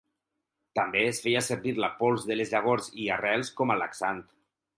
També 0.79 1.03
es 1.09 1.19
feia 1.25 1.43
servir 1.49 1.73
la 1.83 1.89
pols 1.99 2.25
de 2.31 2.39
les 2.41 2.55
llavors 2.55 2.89
i 3.05 3.07
arrels 3.19 3.53
com 3.61 3.77
a 3.77 3.79
laxant. 3.85 4.27